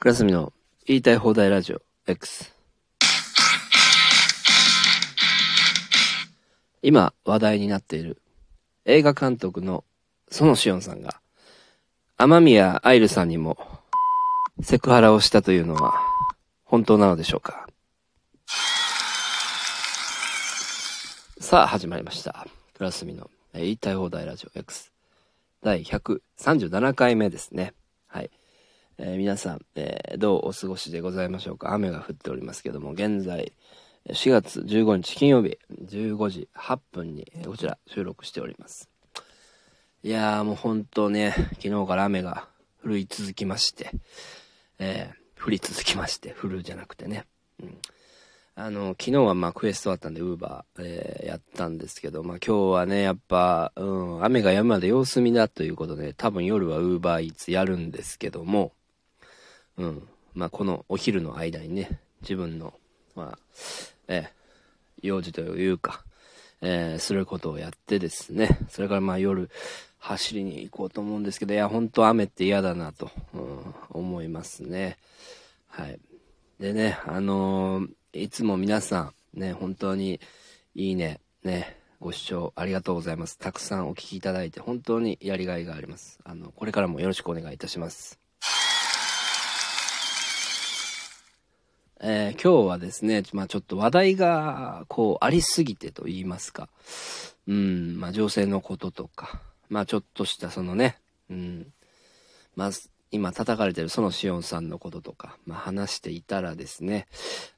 [0.00, 0.52] クラスミの
[0.86, 2.52] 言いたい放題ラジオ X。
[6.82, 8.22] 今話題になっている
[8.84, 9.82] 映画監督の
[10.30, 11.20] 園志音さんが
[12.16, 13.58] 雨宮愛流さんにも
[14.62, 15.94] セクハラをしたというのは
[16.64, 17.66] 本当なのでしょうか？
[21.40, 22.46] さあ始まりました。
[22.74, 24.92] クラスミの言いたい放題ラジオ X
[25.60, 27.74] 第137回目ですね。
[28.06, 28.30] はい。
[28.98, 31.72] えー皆さん、えーどうお過ごしでございましょうか？
[31.72, 33.52] 雨が降っておりますけども、現在、
[34.08, 38.90] 4月15日金曜日、15時8分に、こちら収録しております。
[40.02, 42.48] いやーもう本当ね、昨日から雨が
[42.84, 43.90] 降り続きまして、
[44.78, 47.24] えー降り続きまして、降るじゃなくてね。
[47.62, 47.78] うん。
[48.56, 58.72] あの、昨日はまあクエストあったんで、ウーバー、えやったんですけど、まあ今日はね、やっぱ、うん、雨が止むまで様子見だということで、多分夜はウーバーイーツやるんですけども、
[59.78, 60.08] うん。
[60.34, 62.74] まあ、このお昼の間にね、自分の、
[63.14, 63.38] まあ、
[64.08, 64.32] ええ、
[65.02, 66.04] 用事というか、
[66.60, 69.50] えーすることをやってですね、それからまあ夜、
[69.98, 74.98] 走りに行こうと思うんですけど、いや、本当雨って嫌だなと、うん、思いますね。
[75.68, 75.98] はい。
[76.60, 80.18] でね、あのーいつも皆さん、ね、本当に、
[80.74, 83.38] いいね、ね、ご視聴ありがとうございます。
[83.38, 86.18] たくさんお聞きいただいて、本当にやりがいがあります。
[86.24, 88.18] あの、これからもよろしくお願いいたします。
[92.00, 96.68] えー今日はですね、まあちょっと話題が、こう、ありすぎてと言いますか。
[97.48, 101.66] うん、まあ情勢のこととか、まあちょっとしたそのね、うん、
[102.54, 102.70] まあ
[103.10, 107.08] 今叩かれてるそのしおんさんのこととか、まあ話していたらですね、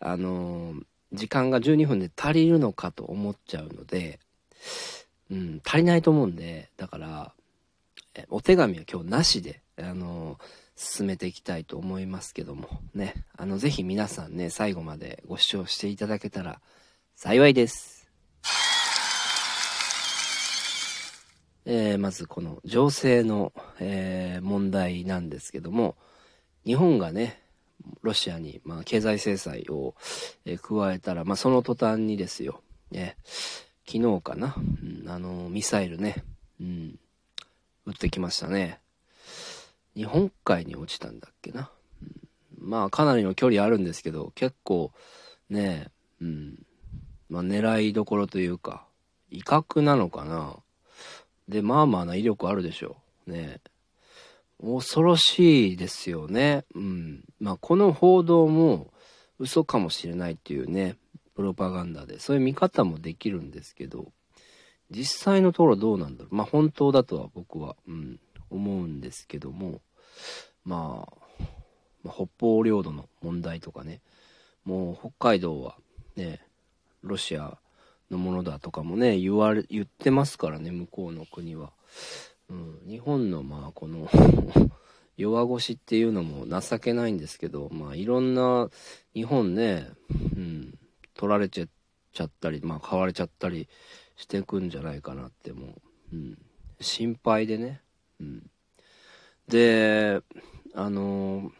[0.00, 4.18] あのー時間が12分で足りるのかと思っちゃうので、
[5.30, 7.32] うん、足りないと思うんで、だから、
[8.28, 10.38] お手紙は今日なしで、あの
[10.76, 16.60] 進めていきたいと思いますけども、ね、あの、ぜひ皆さんね、最後までご視聴していただけたら
[17.16, 17.96] 幸いです。
[21.68, 25.96] えーまずこの情勢の、えー問題なんですけども、
[26.64, 27.42] 日本がね、
[28.02, 29.94] ロシアに、まあ、経済制裁を、
[30.44, 33.16] えー加えたら、まあ、その途端にですよ、ね、
[33.86, 34.60] 昨日かな、う
[35.06, 36.22] んあのミサイルね、
[36.60, 36.98] うん、
[37.86, 38.78] 撃ってきましたね。
[39.96, 41.70] 日本海に落ちたんだっけな？
[42.02, 44.92] うんまあ、かなりの距離あるんですけど、結構、
[45.48, 45.88] ね
[46.20, 46.66] え、うん、
[47.28, 48.86] まあ、狙いどころというか、
[49.30, 50.56] 威嚇なのかな？
[51.48, 52.96] で、まあまあな威力あるでしょ
[53.26, 53.30] う。
[53.30, 53.70] ねえ
[54.62, 56.64] 恐ろしいですよね。
[56.74, 57.24] うん。
[57.38, 58.90] まあ、この報道も
[59.38, 60.96] 嘘かもしれないっていうね、
[61.34, 64.12] プロパガンダで、そういう見方もできるんですけど、
[64.90, 66.34] 実際のところどうなんだろう。
[66.34, 68.18] まあ、本当だとは僕は、うん、
[68.48, 69.82] 思うんですけども、
[70.64, 71.06] ま
[72.04, 74.00] あ、北方領土の問題とかね、
[74.64, 75.76] もう北海道は
[76.16, 76.40] ね、
[77.02, 77.58] ロシア
[78.10, 81.72] のものだとかもね、言われ、言ってますからね、向こうの国は。
[82.48, 84.08] うん、日本のまあこの
[85.16, 88.70] 弱腰っていうのも情けないんですけど、まあいろんな
[89.14, 90.78] 日本ね、うん、
[91.14, 91.66] 取られちゃ
[92.12, 93.68] ちゃったり、まあ買われちゃったり
[94.16, 95.74] してくんじゃないかなっても
[96.12, 96.38] う、うん、
[96.80, 97.82] 心配でね。
[98.20, 98.50] うん、
[99.48, 100.20] で、
[100.74, 101.52] あの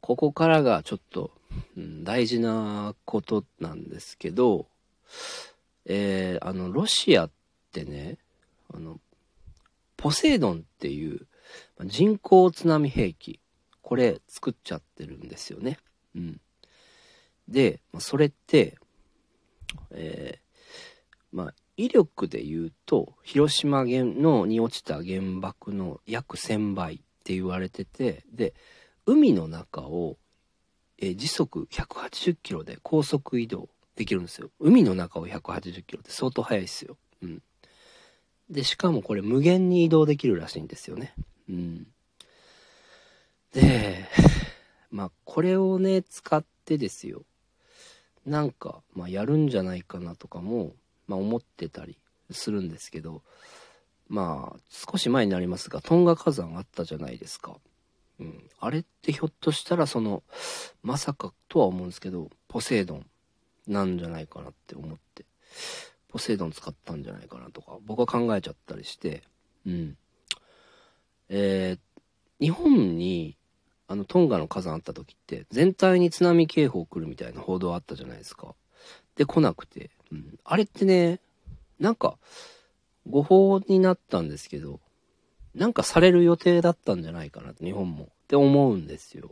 [0.00, 1.30] ここからがちょっと、
[1.76, 4.66] うん、大事なことなんですけど、
[5.84, 7.30] えーあの、ロシアっ
[7.72, 8.18] てね、
[8.72, 9.00] あの、
[9.96, 11.26] ポセイドンっていう
[11.84, 13.40] 人工津波兵器、
[13.82, 15.78] これ作っちゃってるんですよね。
[16.14, 16.40] うん。
[17.48, 18.76] で、それって、
[19.90, 28.52] えーまあ、威力で言うと、広島原のに落ちた原爆の約1000倍って言われてて、で、
[29.06, 30.18] 海の中を、
[31.00, 34.50] え時速180キロで高速移動できるんですよ。
[34.58, 36.96] 海の中を180キロって相当速いですよ。
[37.22, 37.42] うん。
[38.50, 41.14] で、しかもこれ無限に移動できるらしいんですよね。
[41.48, 41.86] うん。
[43.52, 44.04] で、
[44.90, 47.24] まあこれをね、使ってですよ。
[48.26, 50.74] なんか、まあやるんじゃないかなとかも、
[51.08, 51.98] まあ思ってたり
[52.30, 53.22] するんですけど、
[54.08, 57.56] まあ少し前になりますが、トンガ火山あったじゃないですか。
[58.20, 58.48] うん。
[58.60, 60.22] あれってひょっとしたらその、
[60.82, 63.06] まさかとは思うんですけど、ポセイドン
[63.66, 65.24] なんじゃないかなって思って。
[66.08, 69.22] ポセイドン使ったんじゃないかなとか、僕は考えちゃったりして、
[69.66, 69.96] うん。
[71.28, 71.88] えー
[72.40, 73.36] 日本に、
[73.88, 78.54] あの、トンガの火山あった時って、全体に津波警報来るみたいな報道あったじゃないですか。
[79.18, 80.38] で、来なくて、うん。
[80.44, 81.20] あれってね、
[81.78, 82.16] なんか、
[83.06, 84.80] 誤報になったんですけど、
[85.54, 88.04] なんかされる予定だったんじゃないかな、日本も。
[88.04, 89.30] って思うんですよ。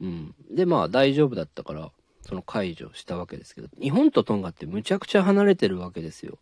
[0.00, 0.34] うん。
[0.50, 1.92] で、まあ大丈夫だったから、
[2.22, 6.38] その解除したわけですけど、日本とトンガってむちゃくちゃ離れてるわけですよ。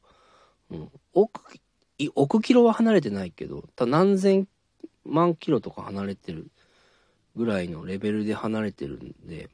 [0.70, 0.90] うん。
[1.12, 1.42] 億、
[2.14, 4.48] 億キロは離れてないけど、ただ何千
[5.04, 6.50] 万キロとか離れてる
[7.36, 9.50] ぐらいのレベルで離れてるんで、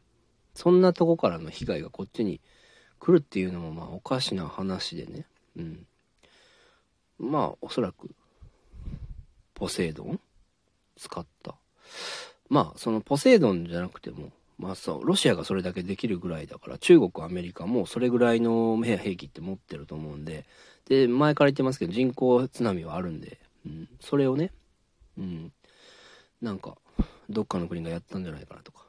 [0.55, 2.41] そんなとこからの被害がこっちに
[2.99, 5.27] 来るっていうのもまあおかしな話でね。
[5.57, 5.87] うん。
[7.19, 8.11] まあおそらく、
[9.55, 10.21] ポセイドン
[10.97, 11.55] 使った。
[12.49, 20.45] まあそのポセイドンじゃなくても、まあそう、ロシアがそれだけできるぐらいだから、中国、アメリカもそれぐらいの兵器って持ってると思うんで、
[20.89, 24.53] で、前から言ってますけど、人工津波はあるんで、うん、それをね、
[25.19, 25.53] うん、
[26.41, 26.77] なんか、
[27.29, 28.87] どっかの国がやったんじゃないかなとか、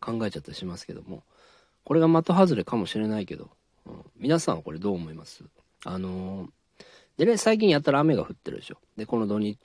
[0.00, 1.22] 考えちゃったりしますけども、
[1.86, 3.48] これが的外れかもしれないけど、
[3.86, 5.44] うん、皆さんはこれどう思います？
[5.84, 6.48] あのー、
[7.16, 8.78] でね、最近やったら雨が降ってるでしょ。
[8.96, 9.56] で、この土日、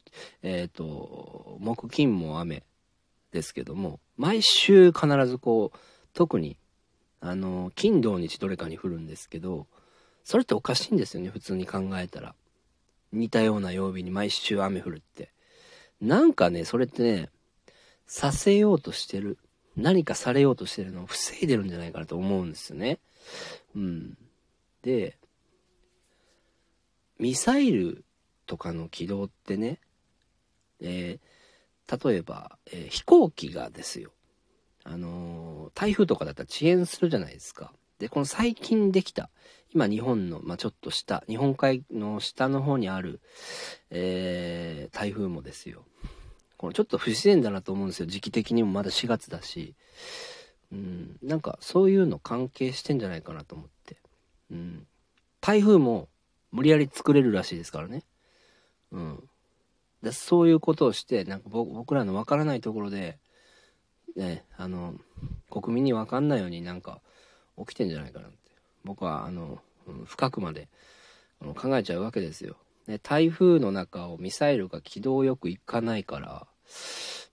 [0.44, 2.62] えっ、ー、と、木金も雨
[3.31, 5.77] ですけども、毎週必ずこう、
[6.13, 6.57] 特に、
[7.21, 9.65] あのー、金土日どれかに降るんですけど、
[10.24, 12.35] それっておかしいんですよね、普通に考えたら。
[13.12, 15.33] 似たような曜日に毎週雨降るって。
[16.00, 17.29] なんかね、それってね、
[18.06, 19.39] させようとしてる。
[19.75, 23.00] 何かされようとしてるのを防いでるんじゃないかなと思うんですよね。
[23.75, 24.18] うん。
[24.81, 25.18] で、
[27.19, 28.03] ミサイル
[28.47, 29.79] とかの軌道ってね、
[30.81, 34.12] えー、例えば、えー、飛行機がですよ。
[34.83, 37.71] あのー、台風とかだったら遅延するじゃないですか。
[38.00, 39.29] で、この最近できた、
[39.74, 43.21] 今日本の、まあ、ちょっと下、日本海の下の方にある、
[43.91, 45.85] え、台風もですよ。
[46.62, 48.06] このちょっと不自然だなと思うんですよ。
[48.06, 49.74] 時期的にもまだ4月だし。
[50.72, 53.98] うん、なんかそういうの関係してんじゃないかなと思って。
[54.52, 54.86] うん。
[55.42, 56.08] 台風も
[56.52, 58.04] 無理やり作れるらしいですからね。
[58.92, 59.24] うん。
[60.04, 63.18] でそういうことをして、なんか僕らのわからないところで、
[64.16, 64.94] ね、あの、
[65.50, 67.02] 国民にわかんないようになんか
[67.58, 68.38] 起きてんじゃないかなって。
[68.84, 69.58] 僕は、あの、
[70.06, 70.69] 深くまで
[71.56, 72.56] 考えちゃうわけですよ。
[72.86, 76.48] ね、台風の中をミサイルが軌道よく行かないから、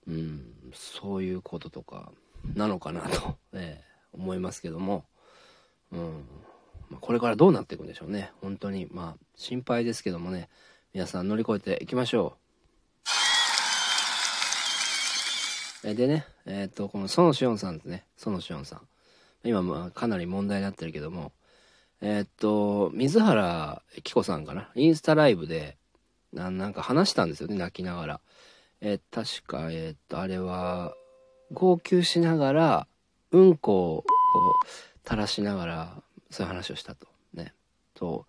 [0.07, 2.11] うん、そういうこととか
[2.55, 5.05] なのかなと、 えー、思いますけども、
[5.91, 6.25] うん
[6.89, 8.31] まあ、これからどうなっていくんでしょうね。
[8.41, 10.49] 本当に、まあ、心配ですけどもね、
[10.93, 12.49] 皆さん乗り越えていきましょう。
[15.83, 18.05] えでね、えっ、と、この園しおんさんですね。
[18.17, 18.81] 園しおんさん。
[19.45, 21.31] 今もかなり問題になってるけども、
[22.01, 24.69] えっ、と、水原希子さんかな。
[24.75, 25.77] インスタライブで、
[26.33, 28.21] ななんか話したんですよね、泣きながら。
[28.81, 30.93] えー、確か、えー、っと、あれは、
[31.51, 32.87] 号泣しながら、
[33.31, 37.07] うんこをこう垂らしながら、そういう話をしたと。
[37.33, 37.53] ね。
[37.93, 38.25] と、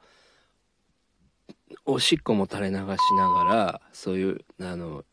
[1.85, 2.79] おしっこも垂れ流し
[3.17, 5.05] ながら、そういう、あの、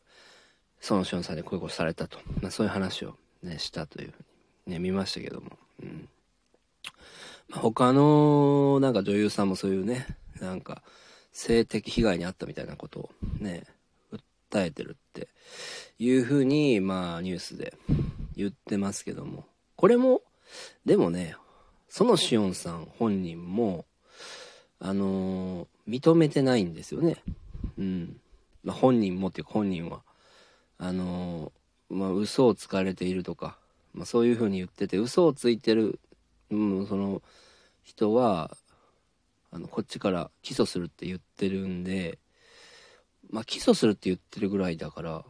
[0.80, 2.18] そのションさんで恋をされたと。
[2.40, 4.24] まあ、そういう話をね、したというふう
[4.66, 5.50] にね、見ましたけども。
[5.82, 6.08] うん。
[7.48, 10.06] まあ、他の、なんか女優さんもそういうね、
[10.40, 10.82] なんか、
[11.32, 13.64] 性的被害に遭ったみたいなことをね、
[14.50, 15.28] 訴えてるって
[15.98, 17.74] いうふうに、まあニュースで
[18.36, 19.44] 言ってますけども。
[19.76, 20.22] これも、
[20.84, 21.36] でもね、
[21.88, 23.84] そのしおんさん本人も、
[24.80, 27.22] あのー、認めてないんですよね。
[27.78, 28.20] うん。
[28.64, 30.02] まあ本人もっていうか本人は。
[30.78, 33.58] あのー、まあ嘘をつかれているとか、
[33.94, 35.98] まあそういうふうに言ってて、嘘をついてる、
[36.50, 37.22] うん、その
[37.82, 38.56] 人は、
[39.50, 42.18] あの、こっちから起訴するって言ってるんで、
[43.30, 45.24] まあ、起訴するって言ってるぐらいだから、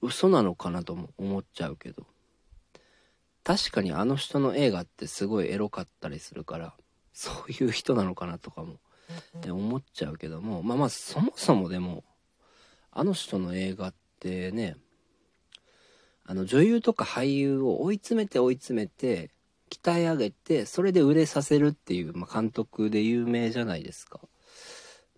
[0.00, 2.06] 嘘なのかなとも思っちゃうけど。
[3.42, 6.74] 確かにあの人の映画ってすごいエロかったりするから、
[7.12, 8.78] そういう人なのかなとかも、
[9.44, 12.04] ね、思っちゃうけども、まあまあそもそもでも、
[12.90, 14.76] あの人の映画ってね、
[16.24, 19.30] あの女優とか俳優を追い詰めて追い詰めて、
[19.70, 24.20] 鍛え上げて、それで売れさせるっていう、まあ、監督で有名じゃないですか。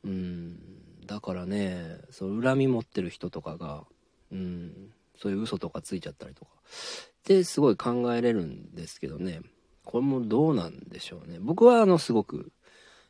[0.05, 0.86] うん。
[1.07, 3.85] だからね、そう恨み持ってる人とかが、
[4.33, 9.41] うん、そういう嘘とかついちゃったりとか、ってすごい考えれるんですけどね、
[9.85, 11.39] これもどうなんでしょうね。
[11.41, 12.53] 僕はあの、すごく、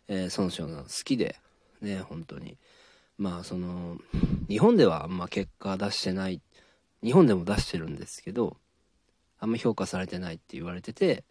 [0.09, 1.37] えー、孫子が好きで、
[1.81, 2.59] ね、本当に。
[3.19, 3.97] まあ、その、
[4.49, 6.43] 日本ではあんま結果出してない、
[7.03, 8.59] 日本でも出してるんですけど、
[9.39, 11.25] あんま評価されてないって言われてて、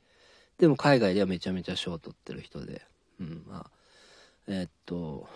[0.58, 2.82] でも海外ではめちゃめちゃ賞を取ってる人で、
[3.20, 3.72] うん、まあ、
[4.48, 5.28] えー、っと、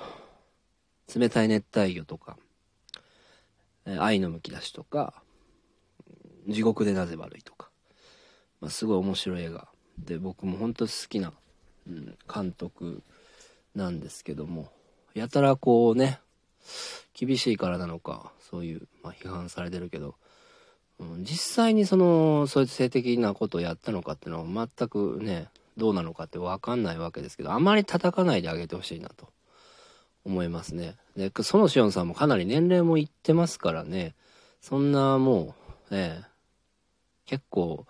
[1.16, 2.38] 冷たい熱帯魚とか、
[3.86, 5.14] え愛のむき出しとか、
[6.48, 7.70] 地獄でなぜ悪いとか、
[8.62, 9.68] まあ、すごい面白い映画。
[9.98, 11.34] で僕も本当好きな、
[11.88, 13.04] うん、監督
[13.76, 14.72] なんですけども
[15.14, 16.22] やたらこうね
[17.14, 20.16] 厳しいからなのか、そういう、まあ、批判されてるけど、
[21.00, 29.28] うん、実際にその、そういう性的なことをやったのかっていうのは全くね、どうなのかって分かんないわけですけど、あまり叩かないであげてほしいなと。
[30.26, 30.96] 思いますね。
[31.16, 34.16] で、園しおんさんもかなり年齢もいってますからね、
[34.62, 35.56] そんなも
[35.92, 36.26] う、ええ、
[37.26, 37.86] 結構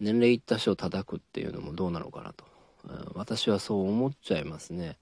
[0.00, 2.44] 年齢いった人を叩くっていうのもどうなのかなと。
[2.88, 4.98] うん、私はそう思っちゃいますね。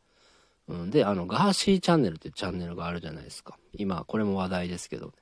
[0.68, 3.58] うん、で、あの、ガーシーチャンネルってチャンネルがあるじゃないですか。
[3.74, 5.12] 今、これも話題ですけど、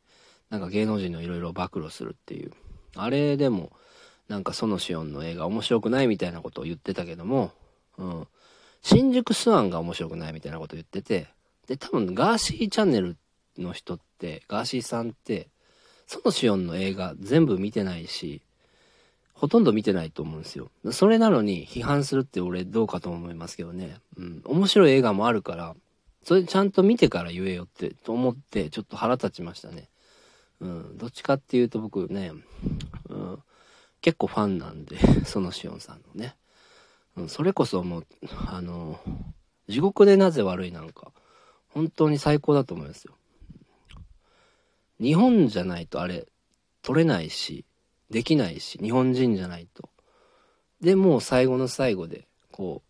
[0.51, 2.53] なんか芸能人のいろいろ暴露するっていう。
[2.95, 3.73] あれでも、
[4.29, 7.53] なんかそのシオンの映画面白くないみたいなことを言ってたけども、
[7.99, 8.27] うん。
[8.83, 11.29] 新宿スワンが面白くないみたいなこと言ってて、
[11.73, 13.17] で、多分ガーシーチャンネル
[13.57, 15.49] の人って、ガーシーさんって、
[16.07, 18.43] そのシオンの映画全部見てないし、
[19.33, 20.71] ほとんど見てないと思うんですよ。
[20.91, 23.97] それなのに批判するって俺どうかと思いますけどね。
[24.19, 24.43] うん。
[24.45, 25.75] 面白い映画もあるから、
[26.23, 29.89] それちゃんと見てから言えよって、と思って、ちょっと腹立ちましたね。
[30.61, 30.99] うん。
[30.99, 32.33] どっちかっていうと僕ね、
[33.09, 33.43] うん。
[34.03, 36.37] 結構ファンなんで、そのしおんさんのね。
[37.17, 37.29] うん。
[37.31, 38.07] それこそもう、
[38.47, 39.01] あの、
[39.69, 41.13] 地獄でなぜ悪いなんか、
[41.75, 43.15] 本当に最高だと思いますよ。
[45.01, 46.29] 日本じゃないとあれ、
[46.83, 47.65] 撮れないし、
[48.11, 49.89] できないし、日本人じゃないと。
[50.81, 52.83] で、もう最後の最後で、こ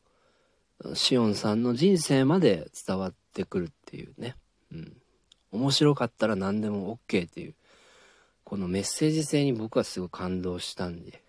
[0.85, 4.37] う、シオンさんの人生まで伝わってくるっていうね。
[4.73, 4.97] うん。
[5.53, 7.55] 面白かったら何でも OK っていう、
[8.45, 11.23] このメッセージ性に僕はすごい感動したんで。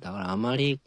[0.00, 0.80] だからあまり、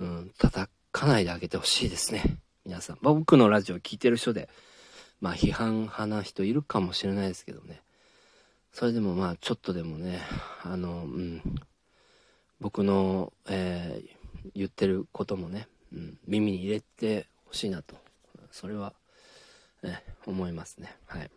[0.00, 2.38] うん、叩かないであげてほしいですね。
[2.66, 2.98] 皆さん。
[3.00, 4.48] 僕のラジオ聴いてる人で、
[5.20, 7.80] まあ批判派な人いるかもしれないですけどね。
[8.72, 10.20] それでもまあちょっとでもね、
[10.64, 11.40] あの、うん、
[12.60, 17.94] 僕の、えー、言ってることもね、うん、耳に入れてほしいなと、
[18.50, 18.94] それは、
[19.84, 20.96] え思いますね。
[21.06, 21.30] はい。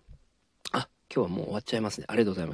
[0.71, 2.05] あ、今日はもう終わっちゃいますね。
[2.09, 2.47] ありがとうございます。